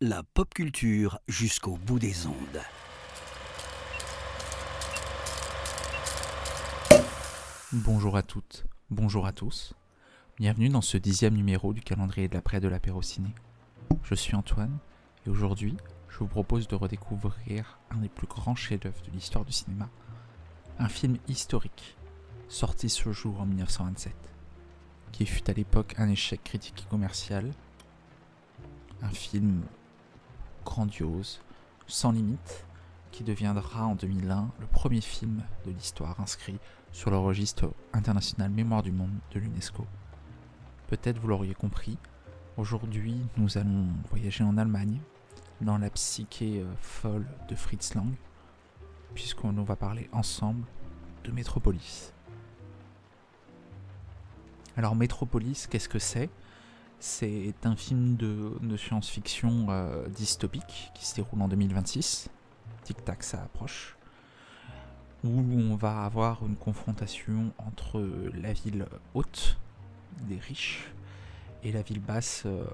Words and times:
La 0.00 0.24
pop 0.24 0.52
culture 0.52 1.20
jusqu'au 1.28 1.76
bout 1.76 2.00
des 2.00 2.26
ondes. 2.26 2.34
Bonjour 7.72 8.16
à 8.16 8.24
toutes, 8.24 8.66
bonjour 8.90 9.24
à 9.24 9.32
tous. 9.32 9.74
Bienvenue 10.36 10.68
dans 10.68 10.80
ce 10.80 10.96
dixième 10.96 11.34
numéro 11.34 11.72
du 11.72 11.80
calendrier 11.80 12.26
de 12.26 12.34
l'après 12.34 12.58
de 12.58 12.66
l'apéro 12.66 13.02
ciné. 13.02 13.28
Je 14.02 14.16
suis 14.16 14.34
Antoine 14.34 14.78
et 15.24 15.30
aujourd'hui, 15.30 15.76
je 16.08 16.18
vous 16.18 16.26
propose 16.26 16.66
de 16.66 16.74
redécouvrir 16.74 17.78
un 17.92 17.98
des 17.98 18.08
plus 18.08 18.26
grands 18.26 18.56
chefs-d'œuvre 18.56 19.00
de 19.06 19.12
l'histoire 19.12 19.44
du 19.44 19.52
cinéma, 19.52 19.88
un 20.80 20.88
film 20.88 21.18
historique 21.28 21.96
sorti 22.48 22.88
ce 22.88 23.12
jour 23.12 23.40
en 23.40 23.46
1927, 23.46 24.12
qui 25.12 25.24
fut 25.24 25.48
à 25.48 25.52
l'époque 25.52 25.94
un 25.98 26.08
échec 26.08 26.42
critique 26.42 26.82
et 26.84 26.90
commercial, 26.90 27.52
film 29.12 29.62
grandiose, 30.64 31.40
sans 31.86 32.12
limite, 32.12 32.66
qui 33.10 33.24
deviendra 33.24 33.86
en 33.86 33.94
2001 33.94 34.50
le 34.58 34.66
premier 34.66 35.00
film 35.00 35.42
de 35.66 35.70
l'histoire 35.70 36.18
inscrit 36.20 36.58
sur 36.92 37.10
le 37.10 37.18
registre 37.18 37.72
international 37.92 38.50
Mémoire 38.50 38.82
du 38.82 38.92
Monde 38.92 39.12
de 39.32 39.40
l'UNESCO. 39.40 39.86
Peut-être 40.88 41.18
vous 41.18 41.28
l'auriez 41.28 41.54
compris, 41.54 41.98
aujourd'hui 42.56 43.20
nous 43.36 43.58
allons 43.58 43.86
voyager 44.10 44.44
en 44.44 44.56
Allemagne, 44.56 45.00
dans 45.60 45.78
la 45.78 45.90
psyché 45.90 46.60
euh, 46.60 46.66
folle 46.80 47.26
de 47.48 47.54
Fritz 47.54 47.94
Lang, 47.94 48.12
puisqu'on 49.14 49.52
va 49.62 49.76
parler 49.76 50.08
ensemble 50.12 50.64
de 51.24 51.30
Métropolis. 51.30 52.12
Alors 54.76 54.96
Métropolis, 54.96 55.66
qu'est-ce 55.66 55.88
que 55.88 55.98
c'est? 55.98 56.30
C'est 57.04 57.56
un 57.64 57.74
film 57.74 58.14
de, 58.14 58.76
science-fiction 58.76 59.66
euh, 59.70 60.06
dystopique 60.06 60.92
qui 60.94 61.04
se 61.04 61.16
déroule 61.16 61.42
en 61.42 61.48
2026. 61.48 62.30
Tic-tac, 62.84 63.24
ça 63.24 63.42
approche. 63.42 63.96
Où 65.24 65.40
on 65.40 65.74
va 65.74 66.04
avoir 66.04 66.46
une 66.46 66.54
confrontation 66.54 67.52
entre 67.58 68.00
la 68.40 68.52
ville 68.52 68.86
haute 69.14 69.58
des 70.28 70.38
riches 70.38 70.92
et 71.64 71.72
la 71.72 71.82
ville 71.82 71.98
basse 71.98 72.44
euh, 72.46 72.64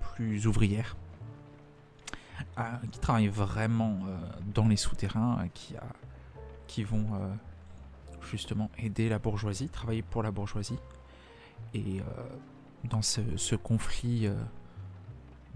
plus 0.00 0.48
ouvrière 0.48 0.96
euh, 2.58 2.62
qui 2.90 2.98
travaille 2.98 3.28
vraiment 3.28 4.00
dans 4.52 4.66
les 4.66 4.76
souterrains, 4.76 5.46
qui, 5.54 5.76
qui 6.66 6.82
vont 6.82 7.06
justement 8.28 8.72
aider 8.76 9.08
la 9.08 9.20
bourgeoisie, 9.20 9.68
travailler 9.68 10.02
pour 10.02 10.24
la 10.24 10.32
bourgeoisie. 10.32 10.80
Et 11.74 12.02
dans 12.84 13.02
ce, 13.02 13.54
conflit, 13.56 14.26
euh, 14.26 14.34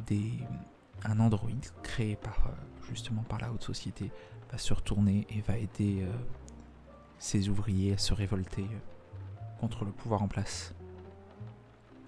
des, 0.07 0.33
un 1.05 1.21
androïde 1.21 1.67
créé 1.83 2.17
par 2.17 2.47
euh, 2.47 2.51
justement 2.89 3.23
par 3.23 3.41
la 3.41 3.53
haute 3.53 3.63
société 3.63 4.11
va 4.51 4.59
se 4.59 4.75
retourner 4.75 5.27
et 5.31 5.41
va 5.41 5.57
aider 5.57 6.07
ses 7.19 7.49
ouvriers 7.49 7.95
à 7.95 7.99
se 7.99 8.13
révolter 8.13 8.67
contre 9.59 9.85
le 9.85 9.91
pouvoir 9.91 10.23
en 10.23 10.29
place. 10.29 10.75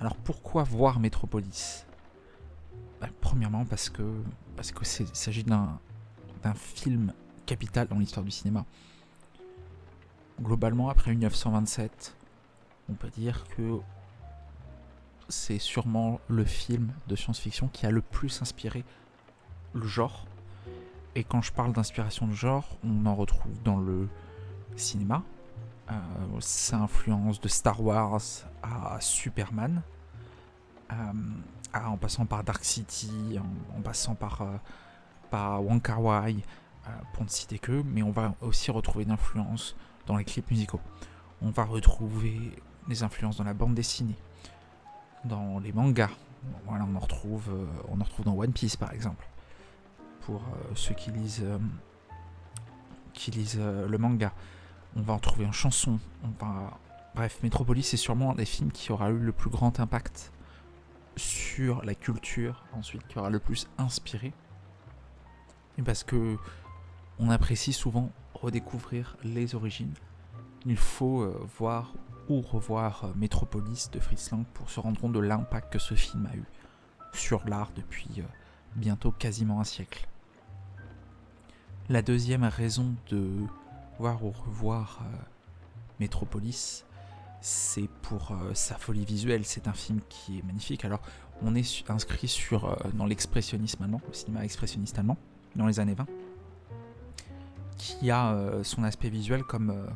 Alors 0.01 0.17
pourquoi 0.17 0.63
voir 0.65 1.01
Metropolis? 1.01 1.87
Bah, 3.01 3.09
Premièrement 3.23 3.65
parce 3.65 3.89
que 3.89 4.03
parce 4.55 4.71
que 4.71 4.85
s'agit 4.85 5.45
d'un 5.45 5.81
d'un 6.43 6.55
film 6.55 7.15
capital 7.47 7.89
dans 7.89 7.99
l'histoire 7.99 8.25
du 8.25 8.31
cinéma 8.31 8.67
globalement, 10.41 10.89
après 10.89 11.11
1927, 11.13 12.17
on 12.89 12.95
peut 12.95 13.11
dire 13.11 13.45
que 13.57 13.79
c'est 15.29 15.59
sûrement 15.59 16.21
le 16.29 16.45
film 16.45 16.93
de 17.09 17.17
science-fiction 17.17 17.69
qui 17.69 17.87
a 17.87 17.91
le 17.91 18.03
plus 18.03 18.43
inspiré 18.43 18.85
le 19.73 19.87
genre. 19.87 20.27
Et 21.15 21.25
quand 21.25 21.43
je 21.43 21.53
parle 21.53 21.73
d'inspiration 21.73 22.27
de 22.27 22.35
genre, 22.35 22.77
on 22.85 23.07
en 23.07 23.15
retrouve 23.15 23.53
dans 23.63 23.79
le 23.79 24.09
cinéma. 24.77 25.23
Euh, 25.91 25.95
ça 26.41 26.79
influence 26.79 27.41
de 27.41 27.49
Star 27.49 27.81
Wars 27.81 28.21
à 28.63 29.01
Superman, 29.01 29.83
euh, 30.93 31.13
en 31.73 31.97
passant 31.97 32.27
par 32.27 32.43
Dark 32.43 32.65
City, 32.65 33.39
en, 33.77 33.81
passant 33.83 34.15
par, 34.15 34.43
euh, 34.43 34.57
par 35.31 35.65
Wong 35.65 35.81
Wai, 35.99 36.37
pour 37.13 37.25
ne 37.25 37.29
citer 37.29 37.59
que, 37.59 37.83
mais 37.85 38.03
on 38.03 38.13
va 38.13 38.35
aussi 38.41 38.71
retrouver 38.71 39.05
une 39.05 39.11
influence 39.11 39.75
dans 40.07 40.17
les 40.17 40.25
clips 40.25 40.51
musicaux. 40.51 40.81
On 41.43 41.51
va 41.51 41.65
retrouver 41.65 42.53
des 42.87 43.03
influences 43.03 43.39
dans 43.39 43.45
la 43.45 43.55
bande 43.55 43.75
dessinée, 43.75 44.15
dans 45.25 45.59
les 45.59 45.73
mangas. 45.73 46.11
Voilà, 46.67 46.85
on 46.85 46.95
en 46.95 47.01
retrouve, 47.01 47.49
euh, 47.51 47.67
on 47.89 48.01
en 48.01 48.05
retrouve 48.05 48.25
dans 48.25 48.37
One 48.37 48.53
Piece 48.53 48.77
par 48.77 48.93
exemple. 48.93 49.27
Pour 50.23 50.43
euh, 50.43 50.73
ceux 50.75 50.95
qui 50.95 51.11
lisent, 51.11 51.43
euh, 51.43 51.59
qui 53.13 53.31
lisent 53.31 53.59
le 53.61 53.99
manga, 53.99 54.33
on 54.97 55.03
va 55.03 55.15
en 55.15 55.19
trouver 55.19 55.47
en 55.47 55.53
chanson. 55.53 55.99
Bref, 57.15 57.39
Metropolis 57.43 57.89
c'est 57.89 57.97
sûrement 57.97 58.33
un 58.33 58.35
des 58.35 58.45
films 58.45 58.71
qui 58.71 58.93
aura 58.93 59.11
eu 59.11 59.19
le 59.19 59.33
plus 59.33 59.51
grand 59.51 59.81
impact 59.81 60.33
sur 61.17 61.83
la 61.85 61.95
culture, 61.95 62.65
ensuite 62.75 63.07
qui 63.07 63.19
aura 63.19 63.31
le 63.31 63.39
plus 63.39 63.69
inspiré. 63.79 64.33
Parce 65.85 66.05
que 66.05 66.37
on 67.19 67.31
apprécie 67.31 67.73
souvent 67.73 68.11
redécouvrir 68.35 69.17
les 69.25 69.55
origines. 69.55 69.95
Il 70.67 70.77
faut 70.77 71.27
voir 71.59 71.93
ou 72.29 72.41
revoir 72.41 73.05
euh, 73.05 73.09
Metropolis 73.17 73.91
de 73.91 74.01
Friesland 74.01 74.45
pour 74.55 74.71
se 74.71 74.81
rendre 74.81 75.01
compte 75.01 75.13
de 75.13 75.21
l'impact 75.21 75.73
que 75.73 75.79
ce 75.79 75.95
film 75.95 76.27
a 76.27 76.37
eu 76.37 76.45
sur 77.13 77.49
l'art 77.49 77.71
depuis 77.75 78.09
euh, 78.19 78.23
bientôt 78.75 79.11
quasiment 79.11 79.61
un 79.61 79.65
siècle. 79.65 80.07
La 81.89 82.03
deuxième 82.03 82.45
raison 82.45 82.95
de 83.11 83.31
voir 83.99 84.25
ou 84.25 84.31
revoir 84.31 85.03
Metropolis, 86.01 86.85
c'est 87.41 87.89
pour 88.03 88.37
sa 88.55 88.75
folie 88.75 89.05
visuelle. 89.05 89.45
C'est 89.45 89.69
un 89.69 89.73
film 89.73 90.01
qui 90.09 90.41
est 90.41 90.43
magnifique. 90.43 90.85
Alors, 90.85 91.01
on 91.43 91.55
est 91.55 91.89
inscrit 91.89 92.27
sur, 92.27 92.77
dans 92.95 93.07
l'expressionnisme 93.07 93.85
allemand, 93.85 94.01
le 94.09 94.15
cinéma 94.15 94.45
expressionniste 94.45 94.99
allemand, 94.99 95.17
dans 95.55 95.69
les 95.69 95.79
années 95.79 95.95
20 95.95 96.07
qui 97.77 98.11
a 98.11 98.33
euh, 98.33 98.65
son 98.65 98.85
aspect 98.85 99.09
visuel 99.09 99.43
comme, 99.43 99.71
euh, 99.71 99.87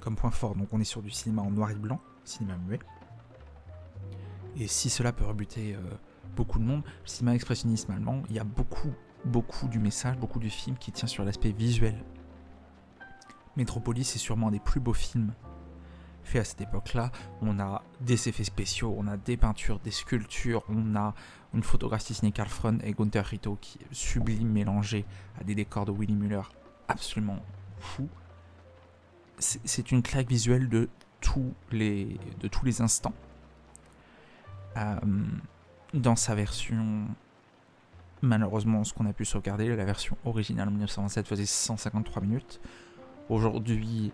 comme 0.00 0.16
point 0.16 0.30
fort. 0.30 0.54
Donc 0.54 0.68
on 0.72 0.80
est 0.80 0.84
sur 0.84 1.02
du 1.02 1.10
cinéma 1.10 1.42
en 1.42 1.50
noir 1.50 1.70
et 1.70 1.74
blanc, 1.74 2.00
cinéma 2.24 2.56
muet. 2.66 2.80
Et 4.56 4.66
si 4.66 4.90
cela 4.90 5.12
peut 5.12 5.24
rebuter 5.24 5.74
euh, 5.74 5.80
beaucoup 6.36 6.58
de 6.58 6.64
monde, 6.64 6.82
le 6.84 7.08
cinéma 7.08 7.34
expressionnisme 7.34 7.92
allemand, 7.92 8.22
il 8.28 8.36
y 8.36 8.38
a 8.38 8.44
beaucoup, 8.44 8.92
beaucoup 9.24 9.68
du 9.68 9.78
message, 9.78 10.16
beaucoup 10.16 10.38
du 10.38 10.50
film 10.50 10.76
qui 10.76 10.92
tient 10.92 11.08
sur 11.08 11.24
l'aspect 11.24 11.52
visuel. 11.52 12.02
Metropolis 13.56 14.14
est 14.14 14.18
sûrement 14.18 14.48
un 14.48 14.52
des 14.52 14.60
plus 14.60 14.80
beaux 14.80 14.94
films 14.94 15.32
faits 16.22 16.42
à 16.42 16.44
cette 16.44 16.60
époque-là. 16.60 17.10
On 17.40 17.58
a 17.58 17.82
des 18.00 18.28
effets 18.28 18.44
spéciaux, 18.44 18.94
on 18.96 19.06
a 19.06 19.16
des 19.16 19.36
peintures, 19.36 19.80
des 19.80 19.90
sculptures, 19.90 20.62
on 20.68 20.94
a 20.94 21.14
une 21.54 21.62
photographie 21.62 22.14
signée 22.14 22.32
Karl 22.32 22.48
Freund 22.48 22.80
et 22.84 22.92
Gunther 22.92 23.24
Rito 23.24 23.56
qui 23.60 23.78
est 23.78 23.94
sublime 23.94 24.48
mélangée 24.48 25.04
à 25.40 25.44
des 25.44 25.54
décors 25.54 25.86
de 25.86 25.92
Willy 25.92 26.14
Müller 26.14 26.42
absolument 26.88 27.40
fou. 27.78 28.08
C'est 29.38 29.92
une 29.92 30.02
claque 30.02 30.28
visuelle 30.28 30.68
de 30.68 30.88
tous 31.20 31.52
les, 31.70 32.18
de 32.40 32.48
tous 32.48 32.64
les 32.64 32.80
instants. 32.80 33.14
Euh, 34.76 34.96
dans 35.94 36.16
sa 36.16 36.34
version, 36.34 37.06
malheureusement, 38.22 38.84
ce 38.84 38.92
qu'on 38.92 39.06
a 39.06 39.12
pu 39.12 39.24
sauvegarder, 39.24 39.74
la 39.74 39.84
version 39.84 40.16
originale 40.24 40.68
en 40.68 40.72
1927 40.72 41.26
faisait 41.26 41.46
153 41.46 42.22
minutes. 42.22 42.60
Aujourd'hui, 43.28 44.12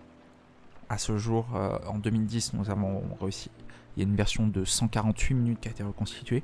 à 0.89 0.97
ce 0.97 1.17
jour, 1.17 1.47
euh, 1.55 1.77
en 1.87 1.97
2010, 1.97 2.53
nous 2.53 2.69
avons 2.69 3.03
réussi. 3.19 3.49
Il 3.95 4.03
y 4.03 4.05
a 4.05 4.09
une 4.09 4.15
version 4.15 4.47
de 4.47 4.63
148 4.63 5.33
minutes 5.33 5.59
qui 5.59 5.67
a 5.67 5.71
été 5.71 5.83
reconstituée. 5.83 6.43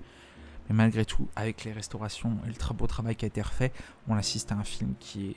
Mais 0.70 0.76
malgré 0.76 1.06
tout, 1.06 1.28
avec 1.36 1.64
les 1.64 1.74
restaurations 1.74 2.38
et 2.46 2.48
le 2.48 2.56
très 2.56 2.74
beau 2.74 2.88
travail 2.88 3.16
qui 3.16 3.26
a 3.26 3.28
été 3.28 3.42
refait, 3.42 3.72
on 4.08 4.16
assiste 4.16 4.52
à 4.52 4.56
un 4.56 4.64
film 4.64 4.94
qui 5.00 5.32
est 5.32 5.36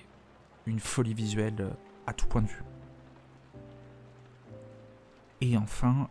une 0.67 0.81
folie 0.81 1.15
visuelle 1.15 1.57
euh, 1.61 1.71
à 2.07 2.13
tout 2.13 2.27
point 2.27 2.43
de 2.43 2.49
vue. 2.49 2.63
Et 5.45 5.59
enfin, 5.59 6.09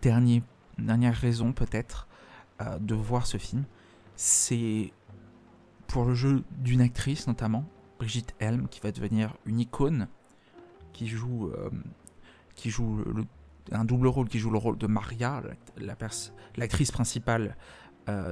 dernière 0.00 1.14
raison 1.14 1.52
peut-être 1.52 2.08
euh, 2.62 2.78
de 2.78 2.94
voir 2.94 3.26
ce 3.26 3.36
film, 3.36 3.64
c'est 4.16 4.94
pour 5.88 6.06
le 6.06 6.14
jeu 6.14 6.42
d'une 6.52 6.80
actrice 6.80 7.26
notamment, 7.26 7.66
Brigitte 7.98 8.34
Helm, 8.38 8.66
qui 8.68 8.80
va 8.80 8.92
devenir 8.92 9.36
une 9.44 9.60
icône, 9.60 10.08
qui 10.94 11.06
joue, 11.06 11.48
euh, 11.48 11.68
qui 12.54 12.70
joue 12.70 13.04
un 13.72 13.84
double 13.84 14.06
rôle, 14.06 14.30
qui 14.30 14.38
joue 14.38 14.50
le 14.50 14.56
rôle 14.56 14.78
de 14.78 14.86
Maria, 14.86 15.42
l'actrice 15.76 16.90
principale 16.92 17.56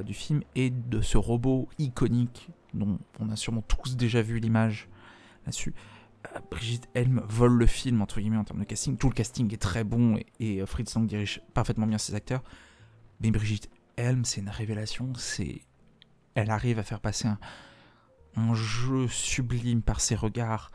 du 0.04 0.14
film, 0.14 0.42
et 0.56 0.70
de 0.70 1.02
ce 1.02 1.18
robot 1.18 1.68
iconique 1.78 2.48
dont 2.72 2.98
on 3.20 3.30
a 3.30 3.36
sûrement 3.36 3.62
tous 3.62 3.94
déjà 3.96 4.22
vu 4.22 4.40
l'image 4.40 4.88
là-dessus. 5.44 5.74
Euh, 6.38 6.40
Brigitte 6.50 6.88
Helm 6.94 7.22
vole 7.28 7.54
le 7.54 7.66
film, 7.66 8.02
entre 8.02 8.20
guillemets, 8.20 8.36
en 8.36 8.44
termes 8.44 8.60
de 8.60 8.64
casting. 8.64 8.96
Tout 8.96 9.08
le 9.08 9.14
casting 9.14 9.52
est 9.52 9.60
très 9.60 9.84
bon 9.84 10.18
et, 10.38 10.60
euh, 10.60 10.66
Fritz 10.66 10.94
Lang 10.94 11.06
dirige 11.06 11.42
parfaitement 11.54 11.86
bien 11.86 11.98
ses 11.98 12.14
acteurs. 12.14 12.42
Mais 13.20 13.30
Brigitte 13.30 13.70
Helm, 13.96 14.24
c'est 14.24 14.40
une 14.40 14.48
révélation. 14.48 15.12
C'est, 15.16 15.62
elle 16.34 16.50
arrive 16.50 16.78
à 16.78 16.82
faire 16.82 17.00
passer 17.00 17.28
un, 17.28 17.38
jeu 18.54 19.08
sublime 19.08 19.82
par 19.82 20.00
ses 20.00 20.14
regards, 20.14 20.70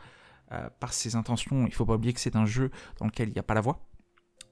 euh, 0.52 0.68
par 0.80 0.92
ses 0.92 1.16
intentions. 1.16 1.66
Il 1.66 1.72
faut 1.72 1.86
pas 1.86 1.94
oublier 1.94 2.12
que 2.12 2.20
c'est 2.20 2.36
un 2.36 2.44
jeu 2.44 2.70
dans 2.98 3.06
lequel 3.06 3.28
il 3.28 3.32
n'y 3.32 3.38
a 3.38 3.44
pas 3.44 3.54
la 3.54 3.62
voix. 3.62 3.80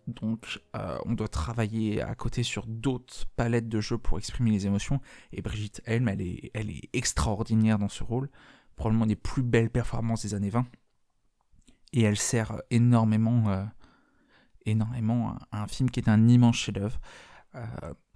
Donc 0.09 0.61
on 0.73 1.13
doit 1.13 1.29
travailler 1.29 2.03
à 2.03 2.17
côté 2.17 2.43
sur 2.43 2.67
d'autres 2.67 3.25
palettes 3.37 3.69
de 3.69 3.81
jeux 3.81 3.99
pour 3.99 4.19
exprimer 4.19 4.51
les 4.51 4.67
émotions. 4.67 5.01
Et 5.33 5.43
Brigitte 5.43 5.81
Helm, 5.85 6.09
elle 6.09 6.23
est, 6.23 6.51
elle 6.55 6.71
est 6.71 6.89
extraordinaire 6.93 7.79
dans 7.79 7.91
ce 7.91 8.03
rôle. 8.03 8.29
Probablement 8.75 9.07
des 9.07 9.15
plus 9.15 9.43
belles 9.43 9.71
performances 9.71 10.23
des 10.23 10.35
années 10.35 10.51
20. 10.51 10.67
Et 11.93 12.03
elle 12.03 12.17
sert 12.17 12.63
énormément, 12.71 13.49
euh, 13.49 13.65
énormément 14.67 15.37
à 15.51 15.63
un 15.63 15.67
film 15.67 15.91
qui 15.91 16.01
est 16.01 16.09
un 16.09 16.29
immense 16.29 16.57
chef-d'œuvre. 16.57 16.99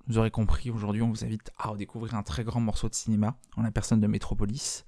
vous 0.06 0.18
aurez 0.18 0.30
compris, 0.30 0.70
aujourd'hui 0.70 1.02
on 1.02 1.10
vous 1.10 1.24
invite 1.24 1.50
à 1.58 1.74
découvrir 1.74 2.14
un 2.14 2.22
très 2.22 2.44
grand 2.44 2.60
morceau 2.60 2.88
de 2.88 2.94
cinéma 2.94 3.36
en 3.56 3.62
la 3.62 3.70
personne 3.70 4.00
de 4.00 4.06
Metropolis. 4.06 4.84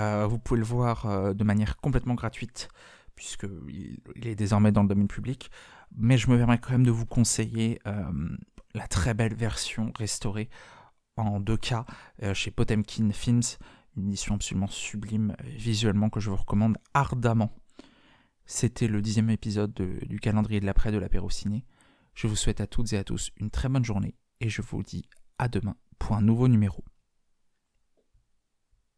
Euh, 0.00 0.26
vous 0.26 0.38
pouvez 0.38 0.60
le 0.60 0.66
voir 0.66 1.06
euh, 1.06 1.32
de 1.32 1.44
manière 1.44 1.76
complètement 1.78 2.14
gratuite, 2.14 2.68
puisqu'il 3.14 3.98
il 4.16 4.26
est 4.26 4.34
désormais 4.34 4.72
dans 4.72 4.82
le 4.82 4.88
domaine 4.88 5.08
public. 5.08 5.50
Mais 5.96 6.18
je 6.18 6.30
me 6.30 6.36
permets 6.36 6.58
quand 6.58 6.72
même 6.72 6.84
de 6.84 6.90
vous 6.90 7.06
conseiller 7.06 7.80
euh, 7.86 8.04
la 8.74 8.86
très 8.86 9.14
belle 9.14 9.34
version 9.34 9.92
restaurée 9.96 10.50
en 11.16 11.40
2K 11.40 11.84
chez 12.34 12.50
Potemkin 12.50 13.10
Films, 13.10 13.40
une 13.96 14.08
édition 14.08 14.34
absolument 14.34 14.66
sublime 14.66 15.34
visuellement 15.44 16.10
que 16.10 16.20
je 16.20 16.28
vous 16.28 16.36
recommande 16.36 16.76
ardemment. 16.92 17.50
C'était 18.46 18.86
le 18.86 19.02
dixième 19.02 19.30
épisode 19.30 19.72
du 19.74 20.20
calendrier 20.20 20.60
de 20.60 20.66
l'après 20.66 20.92
de 20.92 20.98
l'apéro 20.98 21.28
ciné. 21.28 21.64
Je 22.14 22.28
vous 22.28 22.36
souhaite 22.36 22.60
à 22.60 22.68
toutes 22.68 22.92
et 22.92 22.96
à 22.96 23.04
tous 23.04 23.32
une 23.36 23.50
très 23.50 23.68
bonne 23.68 23.84
journée 23.84 24.14
et 24.40 24.48
je 24.48 24.62
vous 24.62 24.84
dis 24.84 25.04
à 25.38 25.48
demain 25.48 25.76
pour 25.98 26.14
un 26.14 26.22
nouveau 26.22 26.46
numéro. 26.46 26.84